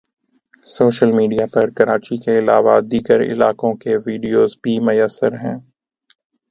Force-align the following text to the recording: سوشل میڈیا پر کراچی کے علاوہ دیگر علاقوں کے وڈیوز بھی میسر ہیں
سوشل 0.65 1.09
میڈیا 1.11 1.45
پر 1.53 1.67
کراچی 1.77 2.15
کے 2.23 2.37
علاوہ 2.39 2.75
دیگر 2.91 3.19
علاقوں 3.23 3.73
کے 3.81 3.95
وڈیوز 3.97 4.51
بھی 4.61 4.73
میسر 4.85 5.31
ہیں 5.43 5.57